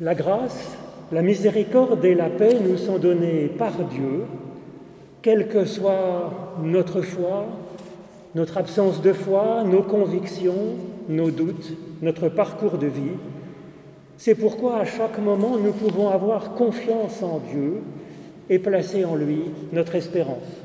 La 0.00 0.14
grâce, 0.14 0.76
la 1.10 1.22
miséricorde 1.22 2.04
et 2.04 2.14
la 2.14 2.30
paix 2.30 2.56
nous 2.64 2.76
sont 2.76 2.98
données 2.98 3.48
par 3.48 3.72
Dieu, 3.72 4.26
quelle 5.22 5.48
que 5.48 5.64
soit 5.64 6.54
notre 6.62 7.02
foi, 7.02 7.46
notre 8.36 8.58
absence 8.58 9.02
de 9.02 9.12
foi, 9.12 9.64
nos 9.64 9.82
convictions, 9.82 10.76
nos 11.08 11.32
doutes, 11.32 11.72
notre 12.00 12.28
parcours 12.28 12.78
de 12.78 12.86
vie. 12.86 13.16
C'est 14.16 14.36
pourquoi 14.36 14.78
à 14.78 14.84
chaque 14.84 15.18
moment 15.18 15.58
nous 15.58 15.72
pouvons 15.72 16.10
avoir 16.10 16.54
confiance 16.54 17.20
en 17.24 17.40
Dieu 17.52 17.82
et 18.48 18.60
placer 18.60 19.04
en 19.04 19.16
lui 19.16 19.40
notre 19.72 19.96
espérance. 19.96 20.62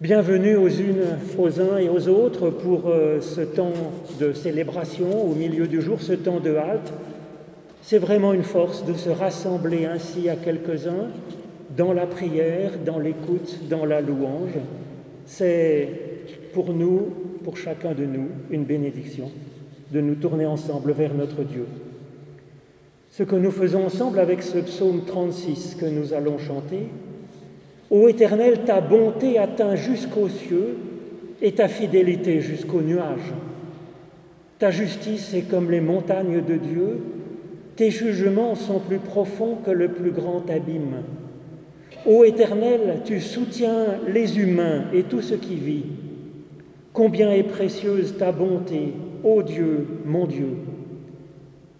Bienvenue 0.00 0.56
aux 0.56 0.68
unes, 0.68 1.18
aux 1.38 1.60
uns 1.60 1.76
et 1.76 1.90
aux 1.90 2.08
autres 2.08 2.48
pour 2.48 2.88
euh, 2.88 3.20
ce 3.20 3.42
temps 3.42 3.72
de 4.18 4.32
célébration 4.32 5.30
au 5.30 5.34
milieu 5.34 5.66
du 5.66 5.82
jour, 5.82 6.00
ce 6.00 6.14
temps 6.14 6.40
de 6.40 6.54
halte. 6.54 6.90
C'est 7.86 7.98
vraiment 7.98 8.32
une 8.32 8.44
force 8.44 8.82
de 8.86 8.94
se 8.94 9.10
rassembler 9.10 9.84
ainsi 9.84 10.30
à 10.30 10.36
quelques-uns 10.36 11.10
dans 11.76 11.92
la 11.92 12.06
prière, 12.06 12.70
dans 12.82 12.98
l'écoute, 12.98 13.68
dans 13.68 13.84
la 13.84 14.00
louange. 14.00 14.54
C'est 15.26 15.90
pour 16.54 16.72
nous, 16.72 17.12
pour 17.44 17.58
chacun 17.58 17.92
de 17.92 18.06
nous, 18.06 18.28
une 18.50 18.64
bénédiction 18.64 19.30
de 19.92 20.00
nous 20.00 20.14
tourner 20.14 20.46
ensemble 20.46 20.92
vers 20.92 21.12
notre 21.12 21.42
Dieu. 21.42 21.66
Ce 23.10 23.22
que 23.22 23.36
nous 23.36 23.50
faisons 23.50 23.84
ensemble 23.84 24.18
avec 24.18 24.42
ce 24.42 24.58
psaume 24.58 25.02
36 25.06 25.76
que 25.78 25.84
nous 25.84 26.14
allons 26.14 26.38
chanter, 26.38 26.88
Ô 27.90 28.08
Éternel, 28.08 28.60
ta 28.64 28.80
bonté 28.80 29.38
atteint 29.38 29.76
jusqu'aux 29.76 30.30
cieux 30.30 30.78
et 31.42 31.52
ta 31.52 31.68
fidélité 31.68 32.40
jusqu'aux 32.40 32.80
nuages. 32.80 33.34
Ta 34.58 34.70
justice 34.70 35.34
est 35.34 35.50
comme 35.50 35.70
les 35.70 35.82
montagnes 35.82 36.42
de 36.42 36.54
Dieu, 36.54 37.00
tes 37.76 37.90
jugements 37.90 38.54
sont 38.54 38.78
plus 38.78 38.98
profonds 38.98 39.56
que 39.64 39.70
le 39.70 39.88
plus 39.88 40.10
grand 40.10 40.48
abîme. 40.48 41.02
Ô 42.06 42.24
Éternel, 42.24 43.00
tu 43.04 43.20
soutiens 43.20 43.98
les 44.06 44.38
humains 44.38 44.84
et 44.92 45.04
tout 45.04 45.22
ce 45.22 45.34
qui 45.34 45.56
vit. 45.56 45.84
Combien 46.92 47.32
est 47.32 47.44
précieuse 47.44 48.16
ta 48.18 48.30
bonté, 48.30 48.92
ô 49.24 49.42
Dieu, 49.42 49.86
mon 50.04 50.26
Dieu. 50.26 50.50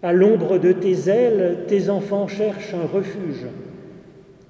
À 0.03 0.11
l'ombre 0.11 0.57
de 0.57 0.71
tes 0.71 1.09
ailes, 1.09 1.59
tes 1.67 1.89
enfants 1.89 2.27
cherchent 2.27 2.73
un 2.73 2.85
refuge. 2.85 3.45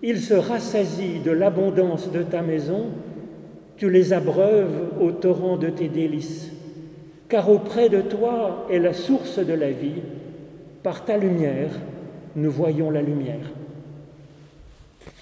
Ils 0.01 0.19
se 0.19 0.33
rassasient 0.33 1.21
de 1.23 1.31
l'abondance 1.31 2.11
de 2.11 2.23
ta 2.23 2.41
maison, 2.41 2.85
tu 3.77 3.89
les 3.89 4.13
abreuves 4.13 4.93
au 4.99 5.11
torrent 5.11 5.57
de 5.57 5.69
tes 5.69 5.89
délices. 5.89 6.51
Car 7.29 7.49
auprès 7.49 7.89
de 7.89 8.01
toi 8.01 8.65
est 8.71 8.79
la 8.79 8.93
source 8.93 9.39
de 9.39 9.53
la 9.53 9.71
vie, 9.71 10.01
par 10.85 11.03
ta 11.03 11.17
lumière, 11.17 11.71
nous 12.35 12.51
voyons 12.51 12.91
la 12.91 13.01
lumière. 13.01 13.49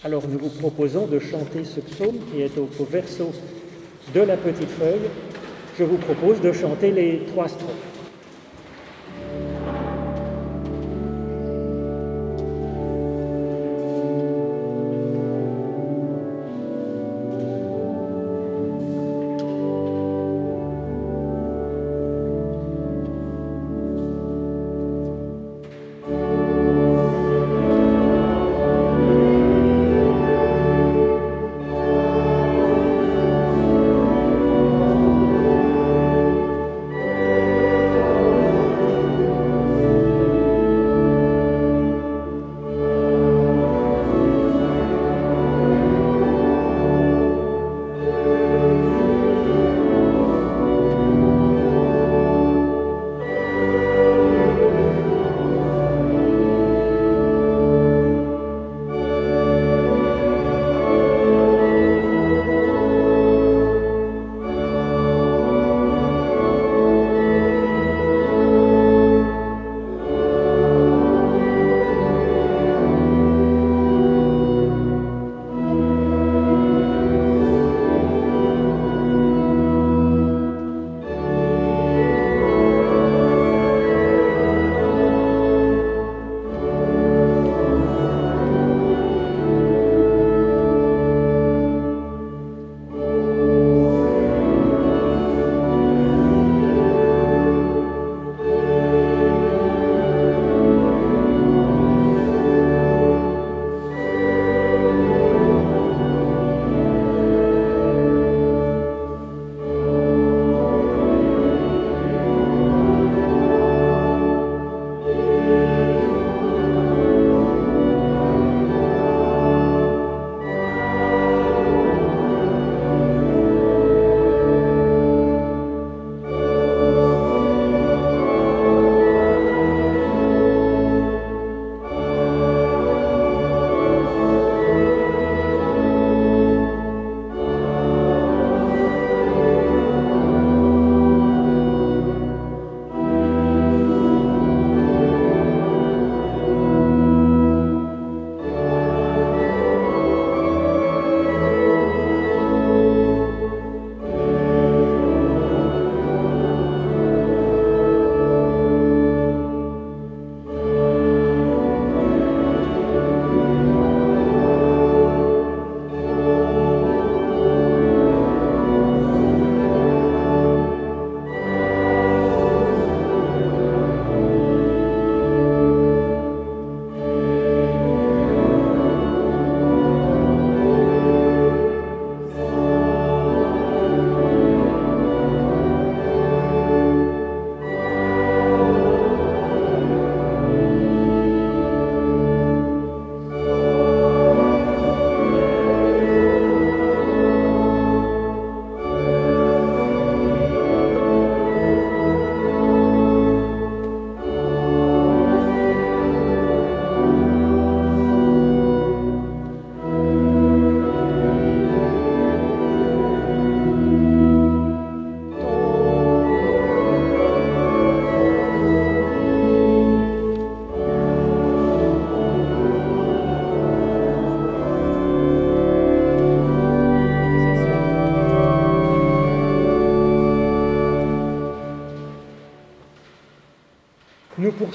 Alors 0.04 0.24
nous 0.28 0.38
vous 0.38 0.50
proposons 0.50 1.08
de 1.08 1.20
chanter 1.20 1.64
ce 1.64 1.80
psaume 1.80 2.18
qui 2.30 2.42
est 2.42 2.58
au, 2.58 2.68
verso 2.84 3.32
de 4.14 4.20
la 4.20 4.36
petite 4.36 4.68
feuille. 4.68 5.08
Je 5.80 5.86
vous 5.86 5.96
propose 5.96 6.42
de 6.42 6.52
chanter 6.52 6.92
les 6.92 7.22
trois 7.28 7.48
strophes. 7.48 7.93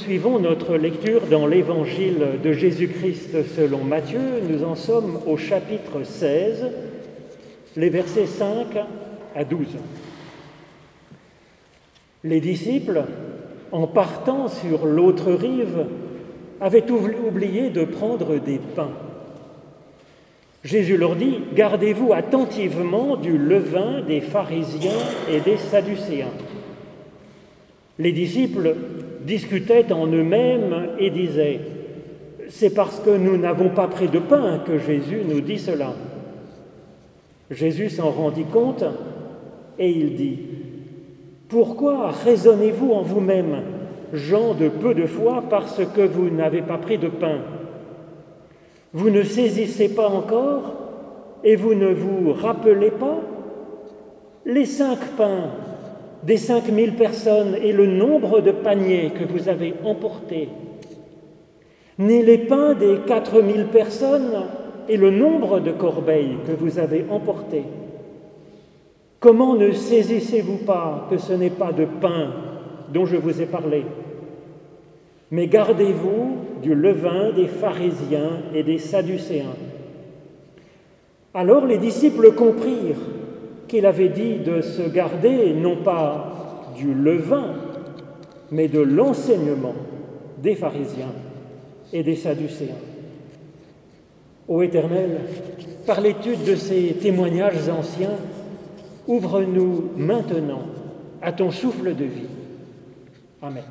Poursuivons 0.09 0.39
notre 0.39 0.77
lecture 0.77 1.27
dans 1.31 1.47
l'évangile 1.47 2.41
de 2.43 2.53
Jésus-Christ 2.55 3.45
selon 3.55 3.85
Matthieu. 3.85 4.41
Nous 4.49 4.65
en 4.65 4.75
sommes 4.75 5.19
au 5.27 5.37
chapitre 5.37 6.03
16, 6.03 6.65
les 7.77 7.91
versets 7.91 8.25
5 8.25 8.69
à 9.37 9.45
12. 9.45 9.67
Les 12.25 12.41
disciples, 12.41 13.05
en 13.71 13.87
partant 13.87 14.49
sur 14.49 14.87
l'autre 14.87 15.31
rive, 15.31 15.85
avaient 16.59 16.91
oublié 16.91 17.69
de 17.69 17.85
prendre 17.85 18.39
des 18.39 18.61
pains. 18.75 18.95
Jésus 20.65 20.97
leur 20.97 21.17
dit, 21.17 21.41
Gardez-vous 21.53 22.15
attentivement 22.15 23.17
du 23.19 23.37
levain 23.37 24.01
des 24.01 24.23
pharisiens 24.23 25.05
et 25.31 25.41
des 25.41 25.59
sadducéens. 25.59 26.33
Les 27.99 28.13
disciples 28.13 28.75
discutaient 29.29 29.93
en 29.93 30.07
eux-mêmes 30.07 30.89
et 30.99 31.11
disaient, 31.11 31.61
C'est 32.49 32.75
parce 32.75 32.99
que 32.99 33.11
nous 33.11 33.37
n'avons 33.37 33.69
pas 33.69 33.87
pris 33.87 34.09
de 34.09 34.19
pain 34.19 34.61
que 34.67 34.79
Jésus 34.79 35.21
nous 35.29 35.41
dit 35.41 35.59
cela. 35.59 35.93
Jésus 37.51 37.91
s'en 37.91 38.11
rendit 38.11 38.45
compte 38.45 38.85
et 39.79 39.91
il 39.91 40.17
dit, 40.17 40.39
Pourquoi 41.49 42.11
raisonnez-vous 42.11 42.91
en 42.91 43.03
vous-même, 43.03 43.63
gens 44.13 44.55
de 44.55 44.69
peu 44.69 44.95
de 44.95 45.07
foi, 45.07 45.45
parce 45.49 45.81
que 45.95 46.01
vous 46.01 46.31
n'avez 46.31 46.63
pas 46.63 46.79
pris 46.79 46.99
de 46.99 47.09
pain? 47.09 47.39
Vous 48.95 49.11
ne 49.11 49.23
saisissez 49.23 49.95
pas 49.95 50.09
encore 50.09 50.75
et 51.45 51.55
vous 51.55 51.75
ne 51.75 51.93
vous 51.93 52.33
rappelez 52.33 52.91
pas 52.91 53.21
Les 54.47 54.65
cinq 54.65 54.99
pains 55.17 55.51
des 56.23 56.37
cinq 56.37 56.69
mille 56.69 56.95
personnes 56.95 57.57
et 57.63 57.73
le 57.73 57.87
nombre 57.87 58.41
de 58.41 58.51
paniers 58.51 59.11
que 59.11 59.25
vous 59.25 59.49
avez 59.49 59.75
emportés, 59.85 60.49
ni 61.99 62.23
les 62.23 62.39
pains 62.39 62.75
des 62.75 62.99
quatre 63.07 63.41
mille 63.41 63.67
personnes 63.67 64.45
et 64.89 64.97
le 64.97 65.11
nombre 65.11 65.61
de 65.61 65.71
corbeilles 65.71 66.39
que 66.47 66.53
vous 66.53 66.79
avez 66.79 67.05
emportés. 67.11 67.65
Comment 69.21 69.55
ne 69.55 69.73
saisissez-vous 69.73 70.59
pas 70.59 71.07
que 71.11 71.19
ce 71.19 71.33
n'est 71.33 71.51
pas 71.51 71.73
de 71.73 71.85
pain 71.85 72.33
dont 72.93 73.05
je 73.05 73.17
vous 73.17 73.43
ai 73.43 73.47
parlé, 73.47 73.85
mais 75.31 75.47
gardez-vous 75.47 76.37
du 76.63 76.75
levain 76.75 77.33
des 77.33 77.47
pharisiens 77.47 78.41
et 78.55 78.63
des 78.63 78.79
sadducéens. 78.79 79.57
Alors 81.35 81.67
les 81.67 81.79
disciples 81.79 82.33
comprirent 82.33 82.97
qu'il 83.69 83.87
avait 83.87 84.09
dit 84.09 84.37
de 84.37 84.61
se 84.61 84.83
garder 84.83 85.53
non 85.53 85.77
pas 85.77 86.73
du 86.77 86.93
levain, 86.93 87.55
mais 88.51 88.69
de 88.69 88.81
l'enseignement 88.81 89.75
des 90.39 90.55
pharisiens 90.55 91.13
et 91.93 92.03
des 92.03 92.17
sadducéens. 92.17 92.75
Ô 94.47 94.63
Éternel, 94.63 95.21
par 95.87 96.01
l'étude 96.01 96.45
de 96.45 96.55
ces 96.55 96.97
témoignages 97.01 97.69
anciens, 97.69 98.17
ouvre-nous 99.07 99.91
maintenant 99.97 100.63
à 101.21 101.33
ton 101.33 101.51
souffle 101.51 101.95
de 101.95 102.05
vie. 102.05 102.29
Amen. 103.43 103.65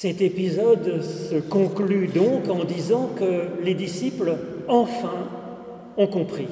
Cet 0.00 0.20
épisode 0.20 1.02
se 1.02 1.40
conclut 1.40 2.06
donc 2.06 2.48
en 2.48 2.62
disant 2.62 3.10
que 3.18 3.64
les 3.64 3.74
disciples, 3.74 4.36
enfin, 4.68 5.26
ont 5.96 6.06
compris. 6.06 6.46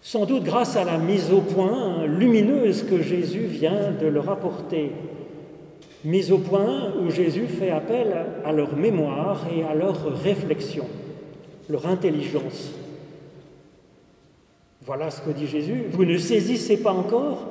Sans 0.00 0.24
doute 0.24 0.44
grâce 0.44 0.76
à 0.76 0.84
la 0.84 0.96
mise 0.96 1.30
au 1.30 1.42
point 1.42 2.06
lumineuse 2.06 2.84
que 2.84 3.02
Jésus 3.02 3.40
vient 3.40 3.90
de 4.00 4.06
leur 4.06 4.30
apporter. 4.30 4.92
Mise 6.06 6.32
au 6.32 6.38
point 6.38 6.94
où 7.02 7.10
Jésus 7.10 7.46
fait 7.46 7.70
appel 7.70 8.16
à 8.46 8.52
leur 8.52 8.74
mémoire 8.74 9.46
et 9.54 9.62
à 9.62 9.74
leur 9.74 10.22
réflexion, 10.22 10.86
leur 11.68 11.86
intelligence. 11.86 12.72
Voilà 14.86 15.10
ce 15.10 15.20
que 15.20 15.32
dit 15.32 15.46
Jésus. 15.46 15.82
Vous 15.90 16.06
ne 16.06 16.16
saisissez 16.16 16.78
pas 16.78 16.92
encore 16.92 17.46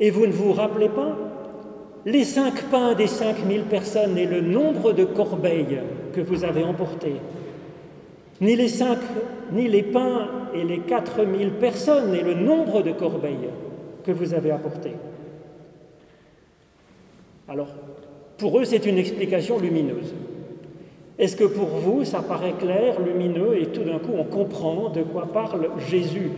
et 0.00 0.10
vous 0.10 0.26
ne 0.26 0.32
vous 0.32 0.54
rappelez 0.54 0.88
pas 0.88 1.14
les 2.06 2.24
cinq 2.24 2.64
pains 2.70 2.94
des 2.94 3.06
cinq 3.06 3.44
mille 3.44 3.62
personnes 3.62 4.16
et 4.16 4.26
le 4.26 4.40
nombre 4.40 4.92
de 4.92 5.04
corbeilles 5.04 5.80
que 6.12 6.20
vous 6.20 6.44
avez 6.44 6.64
emportés, 6.64 7.16
ni 8.40 8.56
les 8.56 8.68
cinq, 8.68 8.98
ni 9.52 9.68
les 9.68 9.82
pains 9.82 10.28
et 10.54 10.64
les 10.64 10.78
quatre 10.78 11.24
mille 11.24 11.52
personnes 11.52 12.14
et 12.14 12.22
le 12.22 12.34
nombre 12.34 12.82
de 12.82 12.92
corbeilles 12.92 13.50
que 14.04 14.12
vous 14.12 14.32
avez 14.32 14.50
apportés. 14.50 14.94
Alors, 17.48 17.68
pour 18.38 18.58
eux, 18.58 18.64
c'est 18.64 18.86
une 18.86 18.96
explication 18.96 19.58
lumineuse. 19.58 20.14
Est-ce 21.18 21.36
que 21.36 21.44
pour 21.44 21.66
vous, 21.66 22.04
ça 22.06 22.22
paraît 22.22 22.54
clair, 22.58 22.98
lumineux, 23.00 23.60
et 23.60 23.66
tout 23.66 23.82
d'un 23.82 23.98
coup, 23.98 24.12
on 24.16 24.24
comprend 24.24 24.88
de 24.88 25.02
quoi 25.02 25.26
parle 25.30 25.68
Jésus? 25.90 26.30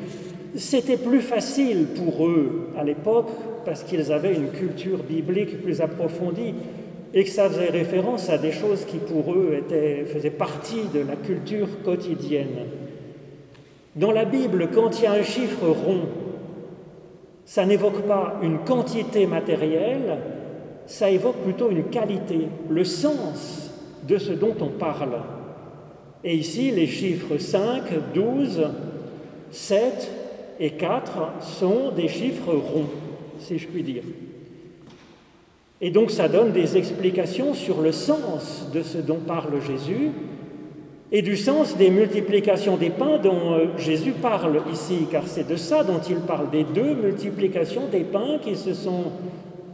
C'était 0.54 0.98
plus 0.98 1.20
facile 1.20 1.86
pour 1.96 2.26
eux 2.26 2.68
à 2.76 2.84
l'époque 2.84 3.30
parce 3.64 3.84
qu'ils 3.84 4.12
avaient 4.12 4.34
une 4.34 4.50
culture 4.50 5.02
biblique 5.02 5.62
plus 5.62 5.80
approfondie 5.80 6.54
et 7.14 7.24
que 7.24 7.30
ça 7.30 7.48
faisait 7.48 7.70
référence 7.70 8.28
à 8.28 8.36
des 8.36 8.52
choses 8.52 8.84
qui 8.84 8.98
pour 8.98 9.32
eux 9.32 9.56
étaient, 9.58 10.04
faisaient 10.04 10.30
partie 10.30 10.88
de 10.92 11.00
la 11.00 11.16
culture 11.16 11.68
quotidienne. 11.84 12.66
Dans 13.96 14.12
la 14.12 14.24
Bible, 14.24 14.68
quand 14.74 14.98
il 14.98 15.04
y 15.04 15.06
a 15.06 15.12
un 15.12 15.22
chiffre 15.22 15.66
rond, 15.66 16.02
ça 17.44 17.64
n'évoque 17.64 18.02
pas 18.02 18.38
une 18.42 18.58
quantité 18.58 19.26
matérielle, 19.26 20.18
ça 20.86 21.10
évoque 21.10 21.36
plutôt 21.44 21.70
une 21.70 21.84
qualité, 21.84 22.48
le 22.68 22.84
sens 22.84 23.70
de 24.06 24.18
ce 24.18 24.32
dont 24.32 24.54
on 24.60 24.68
parle. 24.68 25.18
Et 26.24 26.34
ici, 26.34 26.70
les 26.70 26.86
chiffres 26.86 27.38
5, 27.38 28.12
12, 28.14 28.68
7 29.50 30.21
et 30.60 30.70
4 30.70 31.42
sont 31.42 31.90
des 31.90 32.08
chiffres 32.08 32.52
ronds 32.52 32.90
si 33.42 33.58
je 33.58 33.66
puis 33.66 33.82
dire. 33.82 34.02
Et 35.80 35.90
donc 35.90 36.10
ça 36.10 36.28
donne 36.28 36.52
des 36.52 36.76
explications 36.76 37.54
sur 37.54 37.80
le 37.80 37.92
sens 37.92 38.68
de 38.72 38.82
ce 38.82 38.98
dont 38.98 39.18
parle 39.18 39.60
Jésus 39.60 40.10
et 41.10 41.22
du 41.22 41.36
sens 41.36 41.76
des 41.76 41.90
multiplications 41.90 42.76
des 42.76 42.88
pains 42.88 43.18
dont 43.18 43.52
euh, 43.52 43.66
Jésus 43.76 44.12
parle 44.12 44.62
ici, 44.72 45.06
car 45.10 45.26
c'est 45.26 45.46
de 45.46 45.56
ça 45.56 45.84
dont 45.84 46.00
il 46.08 46.16
parle, 46.16 46.48
des 46.50 46.64
deux 46.64 46.94
multiplications 46.94 47.86
des 47.90 48.00
pains 48.00 48.38
qui 48.40 48.56
se 48.56 48.72
sont 48.72 49.12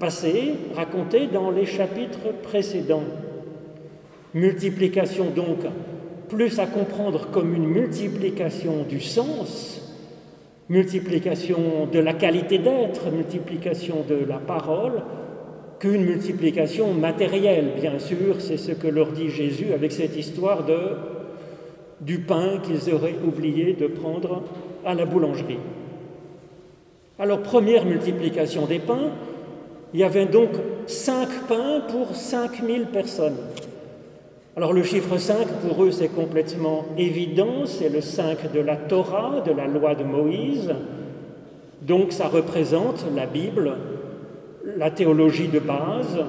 passées, 0.01 0.55
racontées 0.75 1.29
dans 1.29 1.51
les 1.51 1.67
chapitres 1.67 2.33
précédents. 2.43 3.05
Multiplication 4.35 5.27
donc 5.27 5.59
plus 6.29 6.59
à 6.59 6.67
comprendre 6.67 7.29
comme 7.31 7.55
une 7.55 7.67
multiplication 7.67 8.85
du 8.89 9.01
sens 9.01 9.78
multiplication 10.69 11.87
de 11.91 11.99
la 11.99 12.13
qualité 12.13 12.59
d'être, 12.59 13.11
multiplication 13.11 14.05
de 14.09 14.25
la 14.29 14.39
parole, 14.39 15.03
qu'une 15.79 16.05
multiplication 16.05 16.93
matérielle, 16.93 17.73
bien 17.81 17.99
sûr, 17.99 18.41
c'est 18.41 18.57
ce 18.57 18.73
que 18.73 18.89
leur 18.89 19.13
dit 19.13 19.31
Jésus 19.31 19.73
avec 19.73 19.93
cette 19.93 20.17
histoire 20.17 20.65
de, 20.65 20.79
du 22.01 22.19
pain 22.19 22.59
qu'ils 22.63 22.93
auraient 22.93 23.17
oublié 23.25 23.75
de 23.75 23.87
prendre 23.87 24.43
à 24.85 24.95
la 24.95 25.05
boulangerie. 25.05 25.59
Alors, 27.19 27.41
première 27.41 27.85
multiplication 27.85 28.67
des 28.67 28.79
pains, 28.79 29.11
il 29.95 30.01
y 30.01 30.05
avait 30.05 30.27
donc 30.27 30.51
cinq 30.87 31.29
pains 31.49 31.81
pour 31.89 32.15
cinq 32.15 32.63
mille 32.63 32.87
personnes. 32.87 33.37
Alors 34.59 34.73
le 34.73 34.83
chiffre 34.83 35.19
5, 35.19 35.47
pour 35.69 35.85
eux, 35.85 35.93
c'est 35.93 36.09
complètement 36.09 36.87
évident, 36.99 37.65
c'est 37.65 37.89
le 37.89 38.01
5 38.01 38.51
de 38.51 38.59
la 38.59 38.75
Torah, 38.75 39.41
de 39.47 39.53
la 39.53 39.69
loi 39.69 39.95
de 39.95 40.03
Moïse. 40.03 40.75
Donc 41.83 42.11
ça 42.11 42.27
représente 42.27 43.05
la 43.15 43.27
Bible, 43.27 43.77
la 44.77 44.91
théologie 44.91 45.47
de 45.47 45.61
base, 45.61 46.25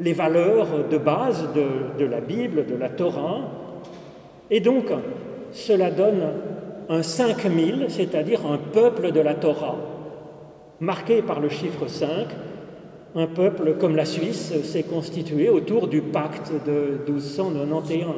les 0.00 0.14
valeurs 0.14 0.88
de 0.90 0.96
base 0.96 1.46
de, 1.54 2.02
de 2.02 2.10
la 2.10 2.22
Bible, 2.22 2.64
de 2.64 2.74
la 2.74 2.88
Torah. 2.88 3.40
Et 4.50 4.60
donc 4.60 4.86
cela 5.52 5.90
donne 5.90 6.22
un 6.88 7.02
5000, 7.02 7.88
c'est-à-dire 7.90 8.46
un 8.46 8.56
peuple 8.56 9.12
de 9.12 9.20
la 9.20 9.34
Torah, 9.34 9.76
marqué 10.80 11.20
par 11.20 11.40
le 11.40 11.50
chiffre 11.50 11.86
5, 11.86 12.28
un 13.16 13.26
peuple 13.26 13.76
comme 13.80 13.96
la 13.96 14.04
Suisse 14.04 14.52
s'est 14.62 14.82
constitué 14.82 15.48
autour 15.48 15.88
du 15.88 16.02
pacte 16.02 16.52
de 16.66 16.98
1291. 17.10 18.14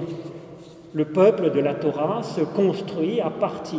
Le 0.93 1.05
peuple 1.05 1.53
de 1.53 1.61
la 1.61 1.75
Torah 1.75 2.25
se 2.25 2.41
construit 2.41 3.21
à 3.21 3.31
partir 3.31 3.79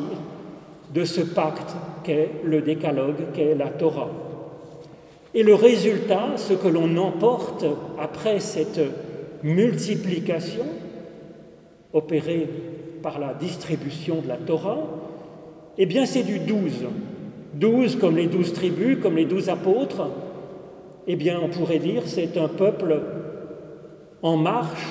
de 0.93 1.03
ce 1.03 1.19
pacte 1.19 1.75
qu'est 2.05 2.29
le 2.45 2.61
décalogue, 2.61 3.33
qu'est 3.33 3.53
la 3.53 3.67
Torah. 3.67 4.09
Et 5.33 5.43
le 5.43 5.55
résultat, 5.55 6.37
ce 6.37 6.53
que 6.53 6.69
l'on 6.69 6.95
emporte 6.95 7.65
après 7.99 8.39
cette 8.39 8.79
multiplication 9.43 10.65
opérée 11.91 12.47
par 13.03 13.19
la 13.19 13.33
distribution 13.33 14.21
de 14.21 14.27
la 14.29 14.37
Torah, 14.37 14.79
eh 15.77 15.85
bien 15.85 16.05
c'est 16.05 16.23
du 16.23 16.39
12. 16.39 16.85
12 17.55 17.97
comme 17.97 18.15
les 18.15 18.27
douze 18.27 18.53
tribus, 18.53 18.99
comme 19.01 19.17
les 19.17 19.25
douze 19.25 19.49
apôtres, 19.49 20.07
eh 21.11 21.15
bien, 21.15 21.39
on 21.43 21.47
pourrait 21.47 21.79
dire 21.79 22.03
c'est 22.05 22.37
un 22.37 22.47
peuple 22.47 23.01
en 24.21 24.37
marche, 24.37 24.85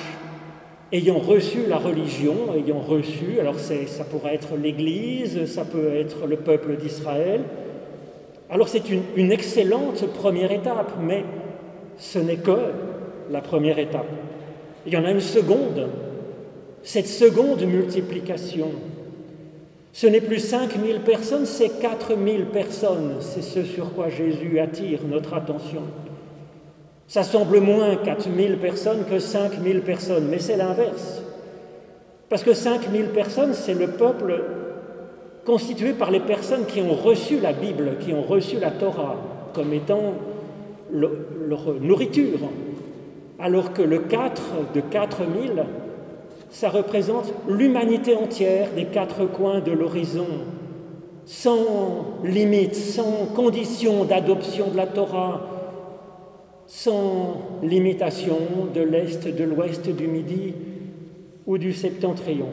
ayant 0.91 1.17
reçu 1.17 1.59
la 1.65 1.77
religion, 1.77 2.53
ayant 2.53 2.81
reçu, 2.81 3.39
alors 3.39 3.57
ça 3.57 4.03
pourrait 4.03 4.35
être 4.35 4.57
l'Église, 4.57 5.45
ça 5.45 5.63
peut 5.63 5.95
être 5.95 6.27
le 6.27 6.35
peuple 6.35 6.75
d'Israël. 6.75 7.43
Alors 8.49 8.67
c'est 8.67 8.89
une, 8.89 9.03
une 9.15 9.31
excellente 9.31 10.05
première 10.07 10.51
étape, 10.51 10.91
mais 11.01 11.23
ce 11.97 12.19
n'est 12.19 12.35
que 12.35 12.57
la 13.31 13.39
première 13.39 13.79
étape. 13.79 14.09
Il 14.85 14.93
y 14.93 14.97
en 14.97 15.05
a 15.05 15.11
une 15.11 15.21
seconde, 15.21 15.87
cette 16.83 17.07
seconde 17.07 17.61
multiplication. 17.61 18.71
Ce 19.93 20.05
n'est 20.05 20.21
plus 20.21 20.39
5000 20.39 20.99
personnes, 20.99 21.45
c'est 21.45 21.79
4000 21.79 22.47
personnes. 22.47 23.15
C'est 23.21 23.41
ce 23.41 23.63
sur 23.63 23.93
quoi 23.93 24.09
Jésus 24.09 24.59
attire 24.59 24.99
notre 25.09 25.33
attention. 25.33 25.83
Ça 27.09 27.23
semble 27.23 27.59
moins 27.59 27.95
4000 27.95 28.59
personnes 28.59 29.03
que 29.09 29.17
5000 29.17 29.81
personnes, 29.81 30.27
mais 30.29 30.37
c'est 30.37 30.55
l'inverse. 30.55 31.23
Parce 32.29 32.43
que 32.43 32.53
5000 32.53 33.05
personnes, 33.07 33.55
c'est 33.55 33.73
le 33.73 33.87
peuple 33.87 34.43
constitué 35.43 35.93
par 35.93 36.11
les 36.11 36.19
personnes 36.19 36.67
qui 36.67 36.81
ont 36.81 36.93
reçu 36.93 37.39
la 37.39 37.51
Bible, 37.51 37.97
qui 37.99 38.13
ont 38.13 38.21
reçu 38.21 38.59
la 38.59 38.69
Torah 38.69 39.15
comme 39.55 39.73
étant 39.73 40.13
leur 40.91 41.73
nourriture. 41.81 42.41
Alors 43.39 43.73
que 43.73 43.81
le 43.81 43.97
4 43.97 44.41
de 44.75 44.81
4000, 44.81 45.65
ça 46.51 46.69
représente 46.69 47.33
l'humanité 47.47 48.15
entière 48.15 48.69
des 48.75 48.85
quatre 48.85 49.25
coins 49.25 49.61
de 49.61 49.71
l'horizon, 49.71 50.27
sans 51.25 52.19
limite, 52.23 52.75
sans 52.75 53.25
condition 53.35 54.03
d'adoption 54.03 54.67
de 54.67 54.77
la 54.77 54.85
Torah, 54.85 55.58
sans 56.69 57.59
limitation 57.63 58.37
de 58.73 58.81
l'Est, 58.81 59.27
de 59.27 59.43
l'Ouest, 59.43 59.89
du 59.89 60.07
Midi 60.07 60.53
ou 61.47 61.57
du 61.57 61.73
Septentrion. 61.73 62.49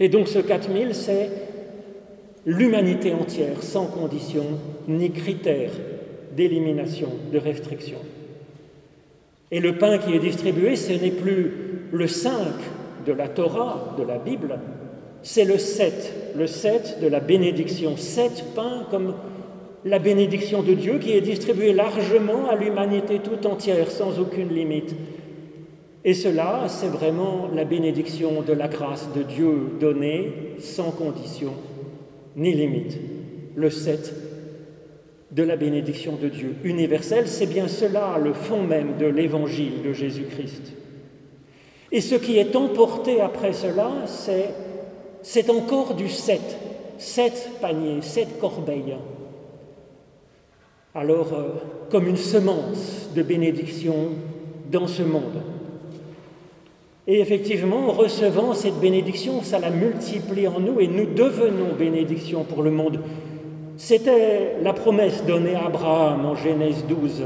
Et 0.00 0.08
donc 0.08 0.28
ce 0.28 0.38
4000, 0.38 0.94
c'est 0.94 1.28
l'humanité 2.46 3.12
entière, 3.12 3.62
sans 3.62 3.84
condition 3.84 4.44
ni 4.88 5.10
critère 5.10 5.72
d'élimination, 6.34 7.10
de 7.30 7.38
restriction. 7.38 7.98
Et 9.50 9.60
le 9.60 9.76
pain 9.76 9.98
qui 9.98 10.14
est 10.14 10.18
distribué, 10.18 10.74
ce 10.74 10.92
n'est 10.92 11.10
plus 11.10 11.52
le 11.92 12.06
5 12.06 12.32
de 13.06 13.12
la 13.12 13.28
Torah, 13.28 13.94
de 13.98 14.04
la 14.04 14.18
Bible, 14.18 14.58
c'est 15.22 15.44
le 15.44 15.58
7, 15.58 16.34
le 16.34 16.46
7 16.46 16.98
de 17.02 17.08
la 17.08 17.20
bénédiction. 17.20 17.98
Sept 17.98 18.42
pains 18.54 18.86
comme 18.90 19.14
la 19.84 19.98
bénédiction 19.98 20.62
de 20.62 20.72
Dieu 20.72 20.98
qui 20.98 21.12
est 21.12 21.20
distribuée 21.20 21.72
largement 21.72 22.48
à 22.48 22.56
l'humanité 22.56 23.18
tout 23.18 23.46
entière, 23.46 23.90
sans 23.90 24.18
aucune 24.18 24.48
limite. 24.48 24.94
Et 26.04 26.14
cela, 26.14 26.66
c'est 26.68 26.88
vraiment 26.88 27.48
la 27.54 27.64
bénédiction 27.64 28.42
de 28.42 28.52
la 28.52 28.68
grâce 28.68 29.08
de 29.14 29.22
Dieu 29.22 29.52
donnée 29.80 30.54
sans 30.58 30.90
condition 30.90 31.52
ni 32.36 32.52
limite. 32.52 32.98
Le 33.56 33.70
7 33.70 34.14
de 35.30 35.42
la 35.42 35.56
bénédiction 35.56 36.16
de 36.16 36.28
Dieu 36.28 36.56
universelle, 36.64 37.28
c'est 37.28 37.46
bien 37.46 37.68
cela 37.68 38.18
le 38.22 38.32
fond 38.32 38.62
même 38.62 38.96
de 38.98 39.06
l'évangile 39.06 39.82
de 39.84 39.92
Jésus-Christ. 39.92 40.72
Et 41.92 42.00
ce 42.00 42.14
qui 42.14 42.38
est 42.38 42.56
emporté 42.56 43.20
après 43.20 43.52
cela, 43.52 43.90
c'est 45.22 45.50
encore 45.50 45.94
du 45.94 46.08
7, 46.08 46.40
sept 46.98 47.50
paniers, 47.60 48.02
sept 48.02 48.38
corbeilles 48.40 48.96
alors 50.94 51.32
euh, 51.32 51.48
comme 51.90 52.06
une 52.06 52.16
semence 52.16 53.10
de 53.14 53.22
bénédiction 53.22 54.10
dans 54.70 54.86
ce 54.86 55.02
monde. 55.02 55.42
Et 57.06 57.20
effectivement, 57.20 57.88
en 57.88 57.92
recevant 57.92 58.54
cette 58.54 58.80
bénédiction, 58.80 59.42
ça 59.42 59.58
la 59.58 59.70
multiplie 59.70 60.48
en 60.48 60.60
nous 60.60 60.80
et 60.80 60.88
nous 60.88 61.04
devenons 61.04 61.74
bénédiction 61.78 62.44
pour 62.44 62.62
le 62.62 62.70
monde. 62.70 63.00
C'était 63.76 64.56
la 64.62 64.72
promesse 64.72 65.24
donnée 65.26 65.54
à 65.54 65.66
Abraham 65.66 66.24
en 66.24 66.34
Genèse 66.34 66.84
12. 66.88 67.24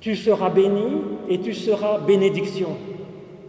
Tu 0.00 0.16
seras 0.16 0.50
béni 0.50 0.98
et 1.30 1.40
tu 1.40 1.54
seras 1.54 1.98
bénédiction. 2.00 2.70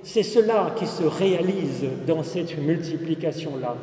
C'est 0.04 0.24
cela 0.24 0.74
qui 0.78 0.86
se 0.86 1.04
réalise 1.04 1.86
dans 2.08 2.24
cette 2.24 2.58
multiplication-là. 2.58 3.76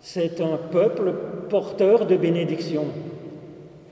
C'est 0.00 0.40
un 0.40 0.56
peuple 0.72 1.14
porteur 1.50 2.06
de 2.06 2.16
bénédiction. 2.16 2.86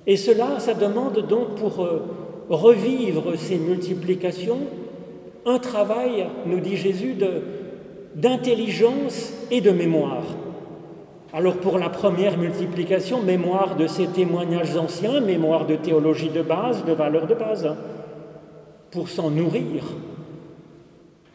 Et 0.09 0.17
cela, 0.17 0.59
ça 0.59 0.73
demande 0.73 1.19
donc 1.29 1.55
pour 1.57 1.85
euh, 1.85 2.03
revivre 2.49 3.37
ces 3.37 3.59
multiplications 3.59 4.61
un 5.45 5.59
travail, 5.59 6.27
nous 6.47 6.61
dit 6.61 6.77
Jésus, 6.77 7.15
d'intelligence 8.15 9.33
et 9.51 9.61
de 9.61 9.71
mémoire. 9.71 10.25
Alors 11.33 11.57
pour 11.59 11.79
la 11.79 11.91
première 11.91 12.39
multiplication, 12.39 13.23
mémoire 13.23 13.77
de 13.77 13.87
ces 13.87 14.07
témoignages 14.07 14.77
anciens, 14.77 15.21
mémoire 15.21 15.67
de 15.67 15.77
théologie 15.77 16.31
de 16.31 16.43
base, 16.43 16.85
de 16.87 16.93
valeurs 16.93 17.27
de 17.27 17.35
base, 17.35 17.69
pour 18.91 19.11
s'en 19.11 19.31
nourrir. 19.31 19.85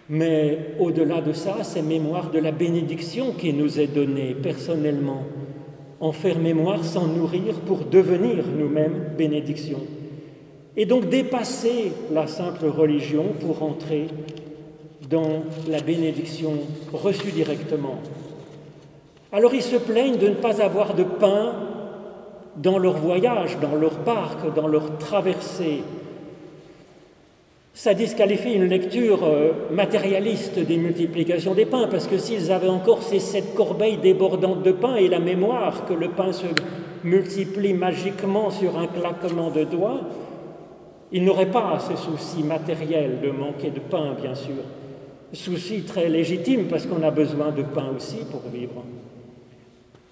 Mais 0.10 0.75
au-delà 0.80 1.22
de 1.22 1.34
ça, 1.34 1.58
c'est 1.62 1.84
mémoire 1.84 2.32
de 2.32 2.39
la 2.39 2.51
bénédiction 2.51 3.34
qui 3.34 3.53
nous 3.53 3.80
est 3.80 3.88
donnée 3.88 4.36
personnellement 4.36 5.24
en 6.00 6.12
faire 6.12 6.40
mémoire, 6.40 6.84
s'en 6.84 7.08
nourrir 7.08 7.56
pour 7.66 7.80
devenir 7.80 8.44
nous-mêmes 8.58 9.14
bénédiction. 9.18 9.80
Et 10.76 10.86
donc 10.86 11.10
dépasser 11.10 11.92
la 12.12 12.28
simple 12.28 12.66
religion 12.66 13.26
pour 13.40 13.62
entrer 13.62 14.08
dans 15.10 15.44
la 15.70 15.80
bénédiction 15.82 16.54
reçue 16.92 17.32
directement. 17.32 18.00
Alors 19.32 19.54
ils 19.54 19.64
se 19.64 19.76
plaignent 19.76 20.18
de 20.18 20.30
ne 20.30 20.36
pas 20.36 20.62
avoir 20.62 20.96
de 20.96 21.04
pain 21.04 21.54
dans 22.56 22.78
leur 22.78 22.98
voyage, 22.98 23.58
dans 23.60 23.76
leur 23.76 23.98
barque, 24.00 24.54
dans 24.56 24.68
leur 24.68 24.98
traversée, 24.98 25.82
ça 27.74 27.96
disqualifie 27.96 28.53
une 28.53 28.65
lecture 28.65 29.24
euh, 29.24 29.51
matérialiste 29.72 30.60
des 30.60 30.77
multiplications 30.77 31.56
des 31.56 31.65
pains, 31.65 31.88
parce 31.89 32.08
que 32.08 32.20
s'ils 32.20 32.51
avaient 32.51 32.70
encore 32.70 33.01
ces 33.01 33.20
sept 33.20 33.56
corbeilles 33.56 33.98
débordantes 33.98 34.62
de 34.62 34.72
pain 34.72 34.96
et 34.96 35.08
la 35.08 35.20
mémoire 35.20 35.86
que 35.86 35.94
le 35.94 36.10
pain 36.10 36.32
se 36.32 36.46
multiplie 37.03 37.74
magiquement 37.74 38.51
sur 38.51 38.77
un 38.77 38.86
claquement 38.88 39.50
de 39.50 39.63
doigts, 39.63 40.01
ils 41.12 41.24
n'auraient 41.24 41.51
pas 41.51 41.80
ce 41.80 41.96
souci 41.96 42.44
matériel 42.44 43.20
de 43.22 43.32
manquer 43.32 43.72
de 43.72 43.80
pain, 43.80 44.15
bien 44.22 44.36
sûr. 44.36 44.63
Souci 45.34 45.82
très 45.82 46.10
légitime, 46.10 46.65
parce 46.65 46.86
qu'on 46.86 47.01
a 47.01 47.12
besoin 47.12 47.51
de 47.51 47.63
pain 47.63 47.88
aussi 47.96 48.18
pour 48.30 48.42
vivre. 48.53 48.84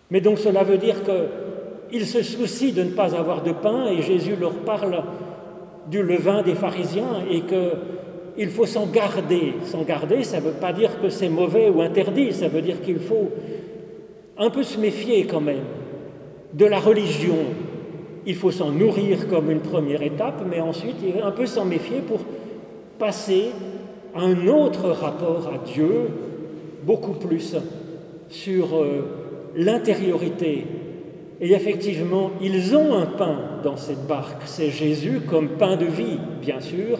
Mais 0.09 0.19
donc 0.19 0.39
cela 0.39 0.63
veut 0.63 0.77
dire 0.77 0.97
qu'ils 1.03 2.07
se 2.07 2.23
soucient 2.23 2.73
de 2.73 2.83
ne 2.83 2.91
pas 2.91 3.15
avoir 3.15 3.43
de 3.43 3.51
pain 3.51 3.85
et 3.87 4.01
Jésus 4.01 4.35
leur 4.35 4.53
parle 4.53 5.03
du 5.89 6.03
levain 6.03 6.43
des 6.43 6.55
pharisiens 6.55 7.23
et 7.29 7.41
qu'il 7.41 8.49
faut 8.49 8.65
s'en 8.65 8.87
garder. 8.87 9.53
S'en 9.65 9.83
garder, 9.83 10.23
ça 10.23 10.37
ne 10.39 10.45
veut 10.45 10.51
pas 10.59 10.73
dire 10.73 11.01
que 11.01 11.09
c'est 11.09 11.29
mauvais 11.29 11.69
ou 11.69 11.81
interdit, 11.81 12.33
ça 12.33 12.47
veut 12.47 12.61
dire 12.61 12.81
qu'il 12.81 12.99
faut 12.99 13.29
un 14.37 14.49
peu 14.49 14.63
se 14.63 14.79
méfier 14.79 15.25
quand 15.25 15.41
même 15.41 15.63
de 16.53 16.65
la 16.65 16.79
religion. 16.79 17.37
Il 18.25 18.35
faut 18.35 18.51
s'en 18.51 18.71
nourrir 18.71 19.27
comme 19.27 19.49
une 19.49 19.61
première 19.61 20.01
étape, 20.01 20.43
mais 20.49 20.59
ensuite 20.59 20.97
un 21.23 21.31
peu 21.31 21.45
s'en 21.45 21.65
méfier 21.65 21.99
pour 21.99 22.19
passer 22.99 23.49
à 24.13 24.21
un 24.21 24.47
autre 24.47 24.89
rapport 24.89 25.51
à 25.53 25.57
Dieu, 25.65 26.09
beaucoup 26.83 27.13
plus 27.13 27.55
sur 28.29 28.75
euh, 28.75 29.05
l'intériorité. 29.55 30.65
Et 31.41 31.53
effectivement, 31.53 32.29
ils 32.39 32.75
ont 32.75 32.93
un 32.95 33.07
pain 33.07 33.39
dans 33.63 33.75
cette 33.75 34.05
barque. 34.05 34.43
C'est 34.45 34.69
Jésus 34.69 35.21
comme 35.27 35.49
pain 35.49 35.75
de 35.75 35.85
vie, 35.85 36.19
bien 36.39 36.61
sûr. 36.61 36.99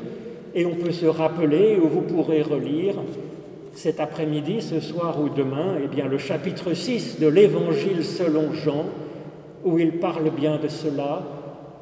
Et 0.55 0.65
on 0.65 0.73
peut 0.73 0.91
se 0.91 1.05
rappeler, 1.05 1.77
ou 1.77 1.87
vous 1.87 2.01
pourrez 2.01 2.41
relire 2.41 2.95
cet 3.73 3.99
après-midi, 3.99 4.61
ce 4.61 4.79
soir 4.79 5.21
ou 5.21 5.29
demain, 5.29 5.75
eh 5.81 5.87
bien, 5.87 6.07
le 6.07 6.17
chapitre 6.17 6.73
6 6.73 7.19
de 7.19 7.27
l'Évangile 7.27 8.03
selon 8.03 8.51
Jean, 8.51 8.85
où 9.63 9.77
il 9.77 9.93
parle 9.93 10.29
bien 10.31 10.57
de 10.57 10.67
cela, 10.67 11.23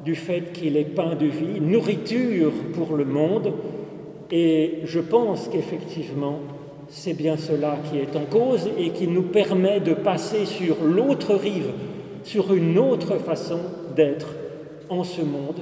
du 0.04 0.14
fait 0.14 0.52
qu'il 0.52 0.76
est 0.76 0.84
pain 0.84 1.14
de 1.14 1.26
vie, 1.26 1.60
nourriture 1.60 2.52
pour 2.74 2.94
le 2.94 3.06
monde. 3.06 3.54
Et 4.30 4.80
je 4.84 5.00
pense 5.00 5.48
qu'effectivement, 5.48 6.40
c'est 6.88 7.14
bien 7.14 7.36
cela 7.36 7.78
qui 7.90 7.98
est 7.98 8.16
en 8.16 8.24
cause 8.24 8.68
et 8.78 8.90
qui 8.90 9.08
nous 9.08 9.22
permet 9.22 9.80
de 9.80 9.94
passer 9.94 10.44
sur 10.44 10.76
l'autre 10.84 11.34
rive, 11.34 11.70
sur 12.24 12.52
une 12.52 12.78
autre 12.78 13.16
façon 13.16 13.60
d'être 13.96 14.28
en 14.88 15.04
ce 15.04 15.22
monde, 15.22 15.60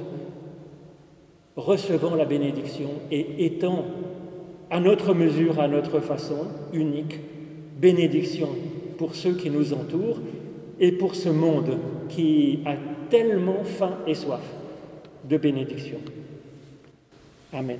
recevant 1.55 2.15
la 2.15 2.25
bénédiction 2.25 2.89
et 3.11 3.45
étant 3.45 3.85
à 4.69 4.79
notre 4.79 5.13
mesure, 5.13 5.59
à 5.59 5.67
notre 5.67 5.99
façon, 5.99 6.47
unique, 6.73 7.19
bénédiction 7.79 8.49
pour 8.97 9.15
ceux 9.15 9.33
qui 9.33 9.49
nous 9.49 9.73
entourent 9.73 10.19
et 10.79 10.91
pour 10.91 11.15
ce 11.15 11.29
monde 11.29 11.77
qui 12.09 12.59
a 12.65 12.75
tellement 13.09 13.63
faim 13.63 13.97
et 14.05 14.15
soif 14.15 14.43
de 15.27 15.37
bénédiction. 15.37 15.97
Amen. 17.53 17.79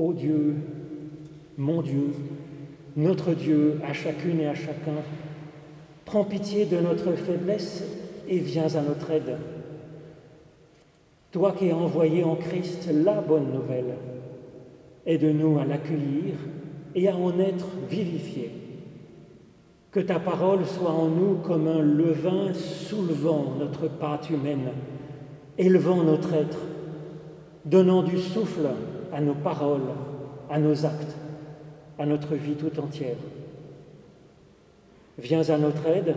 Ô 0.00 0.14
Dieu, 0.14 0.56
mon 1.58 1.82
Dieu, 1.82 2.14
notre 2.96 3.34
Dieu, 3.34 3.78
à 3.86 3.92
chacune 3.92 4.40
et 4.40 4.46
à 4.46 4.54
chacun, 4.54 4.96
prends 6.06 6.24
pitié 6.24 6.64
de 6.64 6.78
notre 6.78 7.12
faiblesse 7.12 7.84
et 8.26 8.38
viens 8.38 8.74
à 8.74 8.80
notre 8.80 9.10
aide. 9.10 9.36
Toi 11.32 11.52
qui 11.52 11.70
as 11.70 11.76
envoyé 11.76 12.24
en 12.24 12.34
Christ 12.34 12.88
la 12.90 13.20
bonne 13.20 13.52
nouvelle, 13.52 13.96
aide-nous 15.04 15.58
à 15.58 15.66
l'accueillir 15.66 16.32
et 16.94 17.06
à 17.06 17.14
en 17.14 17.38
être 17.38 17.66
vivifiés. 17.90 18.52
Que 19.90 20.00
ta 20.00 20.18
parole 20.18 20.64
soit 20.64 20.92
en 20.92 21.08
nous 21.08 21.34
comme 21.44 21.68
un 21.68 21.82
levain 21.82 22.54
soulevant 22.54 23.54
notre 23.58 23.86
pâte 23.86 24.30
humaine, 24.30 24.70
élevant 25.58 26.02
notre 26.02 26.32
être, 26.32 26.69
donnant 27.64 28.02
du 28.02 28.18
souffle 28.18 28.68
à 29.12 29.20
nos 29.20 29.34
paroles, 29.34 29.88
à 30.48 30.58
nos 30.58 30.84
actes, 30.86 31.16
à 31.98 32.06
notre 32.06 32.34
vie 32.34 32.54
tout 32.54 32.78
entière. 32.80 33.16
Viens 35.18 35.48
à 35.50 35.58
notre 35.58 35.86
aide, 35.86 36.14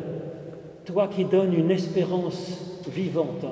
toi 0.86 1.08
qui 1.08 1.25
donnes 1.25 1.53
une 1.53 1.71
espérance 1.71 2.82
vivante, 2.88 3.45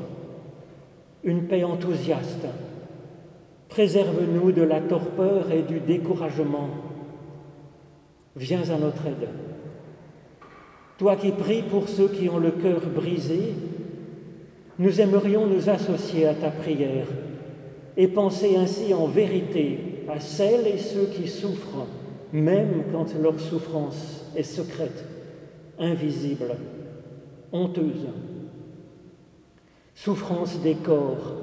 une 1.23 1.43
paix 1.47 1.63
enthousiaste. 1.63 2.45
Préserve-nous 3.67 4.51
de 4.51 4.63
la 4.63 4.81
torpeur 4.81 5.51
et 5.51 5.61
du 5.61 5.79
découragement. 5.79 6.69
Viens 8.35 8.69
à 8.69 8.77
notre 8.77 9.05
aide. 9.07 9.29
Toi 10.97 11.15
qui 11.15 11.31
pries 11.31 11.63
pour 11.63 11.89
ceux 11.89 12.07
qui 12.07 12.29
ont 12.29 12.37
le 12.37 12.51
cœur 12.51 12.81
brisé, 12.93 13.55
nous 14.77 15.01
aimerions 15.01 15.47
nous 15.47 15.69
associer 15.69 16.27
à 16.27 16.33
ta 16.33 16.49
prière 16.49 17.07
et 17.97 18.07
penser 18.07 18.55
ainsi 18.55 18.93
en 18.93 19.07
vérité 19.07 20.05
à 20.09 20.19
celles 20.19 20.67
et 20.67 20.77
ceux 20.77 21.05
qui 21.05 21.27
souffrent, 21.27 21.87
même 22.33 22.83
quand 22.91 23.13
leur 23.21 23.39
souffrance 23.39 24.25
est 24.35 24.43
secrète, 24.43 25.05
invisible, 25.77 26.55
honteuse. 27.51 28.07
Souffrance 29.93 30.59
des 30.61 30.75
corps, 30.75 31.35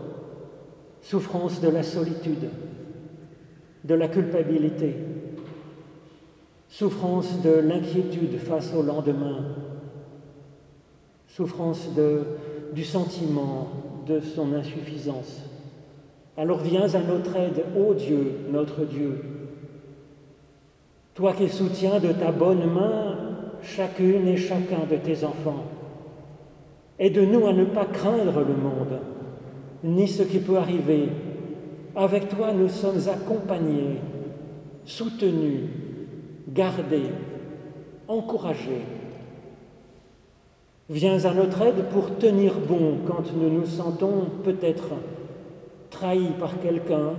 souffrance 1.03 1.61
de 1.61 1.69
la 1.69 1.83
solitude, 1.83 2.49
de 3.85 3.95
la 3.95 4.09
culpabilité, 4.09 4.95
souffrance 6.69 7.41
de 7.43 7.51
l'inquiétude 7.51 8.39
face 8.39 8.75
au 8.75 8.83
lendemain, 8.83 9.45
souffrance 11.29 11.89
du 12.73 12.85
sentiment 12.85 13.69
de 14.07 14.21
son 14.21 14.53
insuffisance. 14.55 15.43
Alors 16.39 16.59
viens 16.59 16.95
à 16.95 17.01
notre 17.01 17.35
aide, 17.35 17.65
ô 17.77 17.95
Dieu, 17.95 18.31
notre 18.53 18.85
Dieu. 18.85 19.25
Toi 21.15 21.33
qui 21.33 21.49
soutiens 21.49 21.99
de 21.99 22.13
ta 22.13 22.31
bonne 22.31 22.65
main 22.73 23.17
chacune 23.61 24.29
et 24.29 24.37
chacun 24.37 24.87
de 24.89 24.95
tes 24.95 25.25
enfants, 25.25 25.65
aide-nous 27.01 27.45
à 27.45 27.53
ne 27.53 27.65
pas 27.65 27.87
craindre 27.87 28.39
le 28.39 28.55
monde, 28.55 29.01
ni 29.83 30.07
ce 30.07 30.23
qui 30.23 30.39
peut 30.39 30.59
arriver. 30.59 31.09
Avec 31.97 32.29
toi, 32.29 32.53
nous 32.53 32.69
sommes 32.69 33.09
accompagnés, 33.09 33.97
soutenus, 34.85 35.65
gardés, 36.47 37.11
encouragés. 38.07 38.85
Viens 40.89 41.25
à 41.25 41.35
notre 41.35 41.63
aide 41.63 41.85
pour 41.93 42.17
tenir 42.17 42.55
bon 42.61 42.99
quand 43.09 43.25
nous 43.37 43.51
nous 43.51 43.67
sentons 43.67 44.27
peut-être 44.45 44.93
trahi 45.91 46.31
par 46.39 46.61
quelqu'un, 46.61 47.15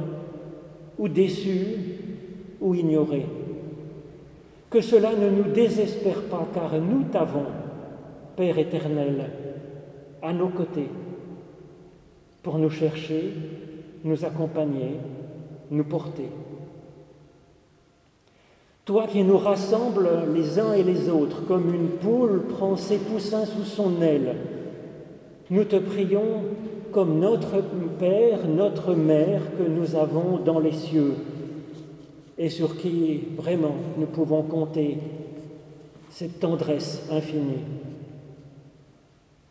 ou 0.98 1.08
déçu, 1.08 1.78
ou 2.62 2.76
ignoré. 2.76 3.26
Que 4.70 4.82
cela 4.82 5.16
ne 5.16 5.30
nous 5.30 5.52
désespère 5.52 6.22
pas, 6.24 6.48
car 6.54 6.74
nous 6.80 7.04
t'avons, 7.12 7.46
Père 8.36 8.58
éternel, 8.58 9.30
à 10.22 10.32
nos 10.32 10.50
côtés, 10.50 10.90
pour 12.44 12.58
nous 12.58 12.70
chercher, 12.70 13.34
nous 14.04 14.24
accompagner, 14.24 14.96
nous 15.72 15.84
porter. 15.84 16.30
Toi 18.86 19.08
qui 19.08 19.24
nous 19.24 19.38
rassembles 19.38 20.10
les 20.34 20.58
uns 20.58 20.74
et 20.74 20.84
les 20.84 21.10
autres, 21.10 21.46
comme 21.46 21.74
une 21.74 21.90
poule 21.90 22.44
prend 22.48 22.76
ses 22.76 22.98
poussins 22.98 23.46
sous 23.46 23.64
son 23.64 24.02
aile, 24.02 24.36
nous 25.50 25.64
te 25.64 25.76
prions 25.76 26.44
comme 26.92 27.20
notre 27.20 27.62
Père, 28.00 28.48
notre 28.48 28.94
Mère 28.94 29.42
que 29.58 29.64
nous 29.64 29.96
avons 29.96 30.38
dans 30.38 30.60
les 30.60 30.72
cieux 30.72 31.14
et 32.38 32.50
sur 32.50 32.78
qui 32.78 33.22
vraiment 33.38 33.76
nous 33.98 34.06
pouvons 34.06 34.44
compter 34.44 34.98
cette 36.10 36.40
tendresse 36.40 37.08
infinie. 37.12 37.64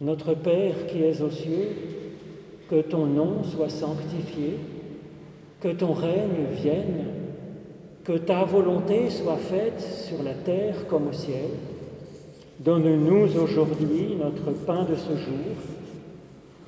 Notre 0.00 0.34
Père 0.34 0.86
qui 0.86 1.02
es 1.02 1.20
aux 1.22 1.30
cieux, 1.30 1.68
que 2.70 2.82
ton 2.82 3.06
nom 3.06 3.42
soit 3.44 3.68
sanctifié, 3.68 4.58
que 5.60 5.68
ton 5.68 5.92
règne 5.92 6.46
vienne, 6.62 7.06
que 8.04 8.12
ta 8.12 8.44
volonté 8.44 9.10
soit 9.10 9.36
faite 9.36 9.80
sur 9.80 10.22
la 10.22 10.34
terre 10.34 10.86
comme 10.88 11.08
au 11.08 11.12
ciel. 11.12 11.50
Donne-nous 12.60 13.38
aujourd'hui 13.38 14.16
notre 14.18 14.50
pain 14.64 14.84
de 14.84 14.94
ce 14.94 15.16
jour 15.16 15.77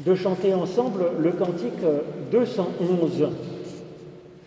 de 0.00 0.14
chanter 0.14 0.54
ensemble 0.54 1.04
le 1.20 1.32
cantique 1.32 1.72
211. 2.30 3.28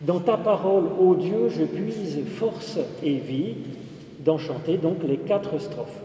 Dans 0.01 0.19
ta 0.19 0.37
parole, 0.37 0.85
ô 0.99 1.15
Dieu, 1.15 1.49
je 1.49 1.63
puise 1.63 2.19
force 2.35 2.77
et 3.03 3.15
vie, 3.15 3.55
d'en 4.19 4.37
chanter 4.37 4.77
donc 4.77 4.97
les 5.07 5.17
quatre 5.17 5.57
strophes. 5.59 6.01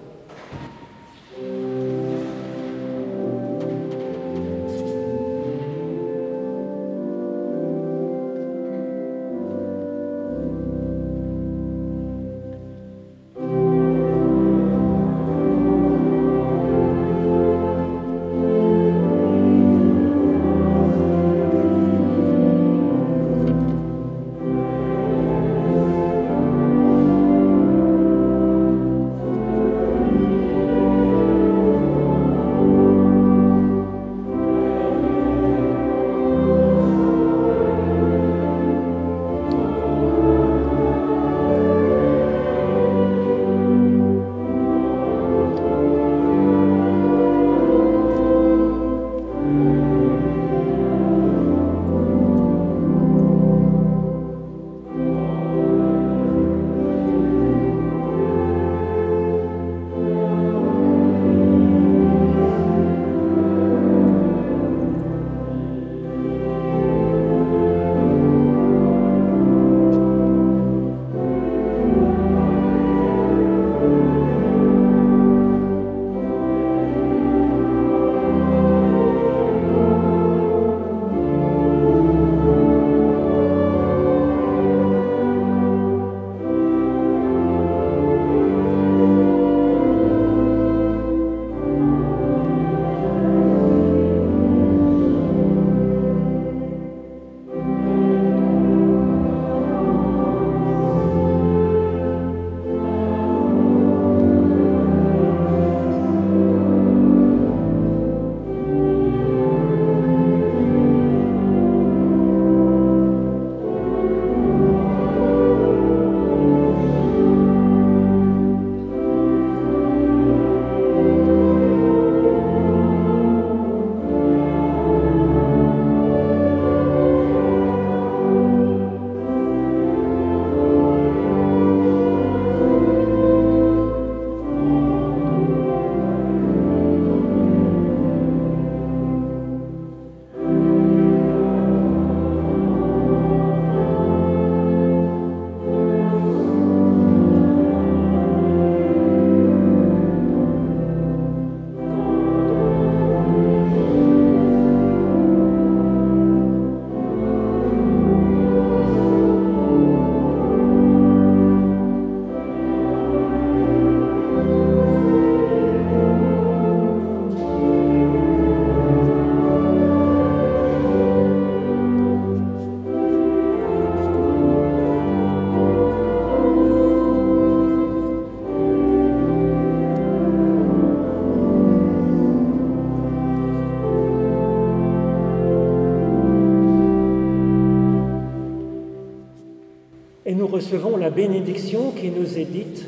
Recevons 190.63 190.97
la 190.97 191.11
bénédiction 191.11 191.91
qui 191.91 192.11
nous 192.11 192.39
est 192.39 192.45
dite 192.45 192.87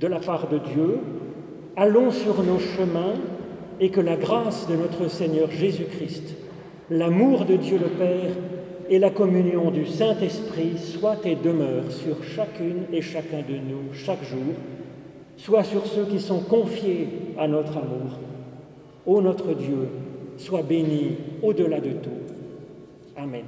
de 0.00 0.06
la 0.06 0.20
part 0.20 0.48
de 0.48 0.58
Dieu. 0.58 0.98
Allons 1.76 2.10
sur 2.10 2.42
nos 2.42 2.58
chemins 2.58 3.14
et 3.78 3.90
que 3.90 4.00
la 4.00 4.16
grâce 4.16 4.66
de 4.66 4.74
notre 4.74 5.08
Seigneur 5.08 5.50
Jésus-Christ, 5.50 6.34
l'amour 6.90 7.44
de 7.44 7.56
Dieu 7.56 7.78
le 7.78 7.88
Père 7.88 8.30
et 8.88 8.98
la 8.98 9.10
communion 9.10 9.70
du 9.70 9.86
Saint-Esprit 9.86 10.78
soient 10.78 11.18
et 11.24 11.36
demeurent 11.36 11.92
sur 11.92 12.24
chacune 12.24 12.84
et 12.90 13.02
chacun 13.02 13.40
de 13.46 13.56
nous 13.56 13.92
chaque 13.92 14.24
jour, 14.24 14.54
soit 15.36 15.64
sur 15.64 15.86
ceux 15.86 16.06
qui 16.06 16.20
sont 16.20 16.40
confiés 16.40 17.08
à 17.38 17.46
notre 17.46 17.76
amour. 17.76 18.18
Ô 19.04 19.20
notre 19.20 19.52
Dieu, 19.52 19.88
sois 20.38 20.62
béni 20.62 21.16
au-delà 21.42 21.80
de 21.80 21.90
tout. 21.90 22.10
Amen. 23.16 23.44